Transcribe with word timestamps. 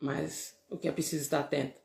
Mas 0.00 0.56
o 0.68 0.76
que 0.76 0.88
é 0.88 0.92
preciso 0.92 1.22
estar 1.22 1.40
atento 1.40 1.78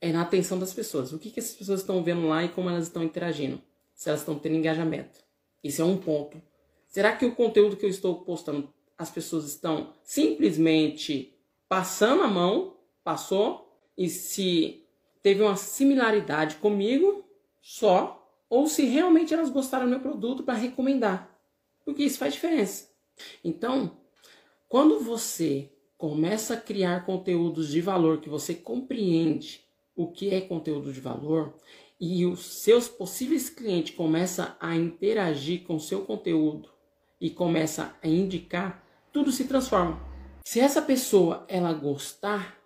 é 0.00 0.12
na 0.12 0.22
atenção 0.22 0.58
das 0.58 0.72
pessoas. 0.72 1.12
O 1.12 1.18
que, 1.18 1.30
que 1.30 1.40
essas 1.40 1.56
pessoas 1.56 1.80
estão 1.80 2.02
vendo 2.02 2.28
lá 2.28 2.44
e 2.44 2.48
como 2.48 2.68
elas 2.68 2.84
estão 2.84 3.02
interagindo. 3.02 3.60
Se 3.94 4.08
elas 4.08 4.20
estão 4.20 4.38
tendo 4.38 4.56
engajamento. 4.56 5.18
Isso 5.62 5.82
é 5.82 5.84
um 5.84 5.96
ponto. 5.96 6.40
Será 6.86 7.16
que 7.16 7.26
o 7.26 7.34
conteúdo 7.34 7.76
que 7.76 7.84
eu 7.84 7.90
estou 7.90 8.22
postando, 8.22 8.72
as 8.96 9.10
pessoas 9.10 9.46
estão 9.46 9.92
simplesmente 10.04 11.34
passando 11.68 12.22
a 12.22 12.28
mão, 12.28 12.76
passou, 13.02 13.68
e 13.96 14.08
se 14.08 14.86
teve 15.22 15.42
uma 15.42 15.56
similaridade 15.56 16.56
comigo 16.56 17.24
só, 17.60 18.14
ou 18.48 18.66
se 18.66 18.84
realmente 18.84 19.34
elas 19.34 19.50
gostaram 19.50 19.84
do 19.84 19.90
meu 19.90 20.00
produto 20.00 20.42
para 20.42 20.54
recomendar. 20.54 21.36
Porque 21.84 22.04
isso 22.04 22.18
faz 22.18 22.32
diferença. 22.32 22.88
Então, 23.44 23.98
quando 24.68 25.00
você 25.00 25.70
começa 25.98 26.54
a 26.54 26.60
criar 26.60 27.04
conteúdos 27.04 27.68
de 27.68 27.80
valor 27.80 28.20
que 28.20 28.28
você 28.28 28.54
compreende 28.54 29.60
o 29.96 30.06
que 30.06 30.32
é 30.32 30.40
conteúdo 30.40 30.92
de 30.92 31.00
valor 31.00 31.54
e 32.00 32.24
os 32.24 32.62
seus 32.62 32.86
possíveis 32.86 33.50
clientes 33.50 33.96
começam 33.96 34.54
a 34.60 34.76
interagir 34.76 35.64
com 35.64 35.74
o 35.74 35.80
seu 35.80 36.02
conteúdo 36.02 36.70
e 37.20 37.28
começa 37.28 37.96
a 38.00 38.06
indicar, 38.06 38.80
tudo 39.12 39.32
se 39.32 39.44
transforma. 39.44 40.00
Se 40.44 40.60
essa 40.60 40.80
pessoa 40.80 41.44
ela 41.48 41.72
gostar, 41.72 42.56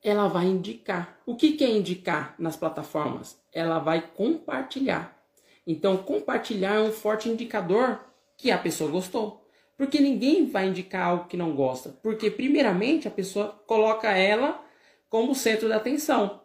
ela 0.00 0.28
vai 0.28 0.46
indicar. 0.46 1.18
O 1.26 1.34
que, 1.34 1.52
que 1.52 1.64
é 1.64 1.70
indicar 1.70 2.36
nas 2.38 2.56
plataformas? 2.56 3.36
Ela 3.52 3.80
vai 3.80 4.00
compartilhar. 4.00 5.20
Então, 5.66 5.96
compartilhar 5.96 6.76
é 6.76 6.80
um 6.80 6.92
forte 6.92 7.28
indicador 7.28 7.98
que 8.36 8.52
a 8.52 8.56
pessoa 8.56 8.88
gostou. 8.88 9.47
Porque 9.78 10.00
ninguém 10.00 10.44
vai 10.44 10.66
indicar 10.66 11.06
algo 11.06 11.28
que 11.28 11.36
não 11.36 11.54
gosta. 11.54 11.90
Porque, 12.02 12.30
primeiramente, 12.30 13.06
a 13.06 13.12
pessoa 13.12 13.62
coloca 13.64 14.10
ela 14.10 14.62
como 15.08 15.36
centro 15.36 15.68
da 15.68 15.76
atenção. 15.76 16.42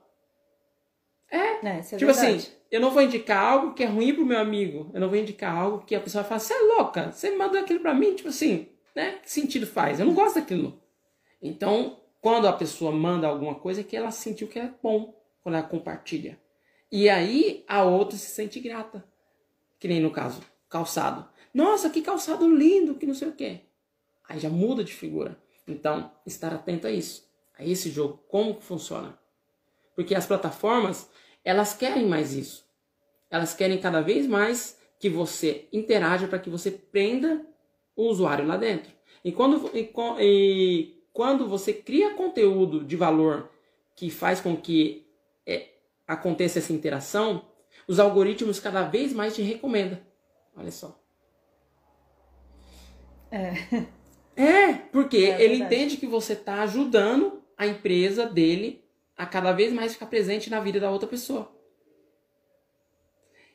É. 1.32 1.66
é, 1.66 1.80
é 1.80 1.98
tipo 1.98 2.12
assim, 2.12 2.40
eu 2.70 2.80
não 2.80 2.92
vou 2.92 3.02
indicar 3.02 3.44
algo 3.44 3.74
que 3.74 3.84
é 3.84 3.88
ruim 3.88 4.14
pro 4.14 4.26
meu 4.26 4.38
amigo. 4.38 4.92
Eu 4.94 5.02
não 5.02 5.10
vou 5.10 5.18
indicar 5.18 5.56
algo 5.56 5.84
que 5.84 5.96
a 5.96 6.00
pessoa 6.00 6.24
fala, 6.24 6.40
você 6.40 6.54
é 6.54 6.62
louca, 6.76 7.12
você 7.12 7.36
mandou 7.36 7.60
aquilo 7.60 7.80
para 7.80 7.96
mim, 7.96 8.14
tipo 8.14 8.30
assim, 8.30 8.68
né? 8.96 9.18
Que 9.24 9.32
sentido 9.32 9.66
faz? 9.66 10.00
Eu 10.00 10.06
não 10.06 10.14
gosto 10.14 10.36
daquilo. 10.36 10.80
Então, 11.42 12.00
quando 12.22 12.48
a 12.48 12.54
pessoa 12.54 12.92
manda 12.92 13.28
alguma 13.28 13.56
coisa, 13.56 13.82
é 13.82 13.84
que 13.84 13.98
ela 13.98 14.12
sentiu 14.12 14.48
que 14.48 14.60
é 14.60 14.70
bom 14.82 15.20
quando 15.42 15.56
ela 15.56 15.68
compartilha. 15.68 16.40
E 16.92 17.10
aí 17.10 17.66
a 17.68 17.84
outra 17.84 18.16
se 18.16 18.28
sente 18.28 18.60
grata. 18.60 19.04
Que 19.80 19.88
nem 19.88 20.00
no 20.00 20.12
caso, 20.12 20.40
calçado. 20.70 21.28
Nossa, 21.54 21.90
que 21.90 22.02
calçado 22.02 22.48
lindo, 22.54 22.96
que 22.96 23.06
não 23.06 23.14
sei 23.14 23.28
o 23.28 23.34
quê. 23.34 23.62
Aí 24.28 24.40
já 24.40 24.50
muda 24.50 24.84
de 24.84 24.94
figura. 24.94 25.38
Então, 25.68 26.12
estar 26.26 26.54
atento 26.54 26.88
a 26.88 26.92
isso. 26.92 27.30
A 27.58 27.64
esse 27.64 27.90
jogo, 27.90 28.24
como 28.28 28.56
que 28.56 28.64
funciona. 28.64 29.18
Porque 29.96 30.16
as 30.16 30.26
plataformas, 30.26 31.10
elas 31.44 31.74
querem 31.74 32.08
mais 32.08 32.34
isso. 32.34 32.66
Elas 33.30 33.54
querem 33.54 33.80
cada 33.80 34.02
vez 34.02 34.26
mais 34.26 34.80
que 35.00 35.10
você 35.10 35.68
interaja 35.72 36.28
para 36.28 36.40
que 36.40 36.50
você 36.50 36.72
prenda 36.72 37.46
o 37.96 38.08
usuário 38.08 38.48
lá 38.48 38.58
dentro. 38.58 38.92
E 39.24 39.32
quando, 39.32 39.70
e, 39.76 39.92
e 40.20 41.04
quando 41.12 41.48
você 41.48 41.74
cria 41.74 42.16
conteúdo 42.16 42.84
de 42.84 42.96
valor 42.96 43.50
que 43.96 44.10
faz 44.10 44.42
com 44.42 44.58
que 44.58 45.06
é, 45.46 45.70
aconteça 46.08 46.60
essa 46.60 46.74
interação, 46.74 47.46
os 47.88 48.00
algoritmos 48.00 48.60
cada 48.60 48.84
vez 48.84 49.14
mais 49.14 49.36
te 49.36 49.42
recomendam. 49.42 50.00
Olha 50.56 50.72
só. 50.72 51.03
É. 53.34 53.86
É, 54.36 54.74
porque 54.92 55.18
é 55.18 55.42
ele 55.42 55.64
entende 55.64 55.98
que 55.98 56.08
você 56.08 56.34
está 56.34 56.62
ajudando 56.62 57.44
a 57.58 57.66
empresa 57.68 58.26
dele 58.26 58.84
a 59.16 59.26
cada 59.26 59.52
vez 59.52 59.72
mais 59.72 59.94
ficar 59.94 60.06
presente 60.06 60.50
na 60.50 60.60
vida 60.60 60.80
da 60.80 60.90
outra 60.90 61.08
pessoa. 61.08 61.52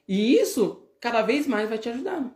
E 0.06 0.34
isso 0.34 0.88
cada 1.00 1.22
vez 1.22 1.46
mais 1.46 1.68
vai 1.68 1.78
te 1.78 1.88
ajudando. 1.88 2.32